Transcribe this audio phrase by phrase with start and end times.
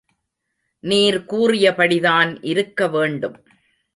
[0.83, 3.37] நீர் கூறிய படிதான் இருக்க வேண்டும்.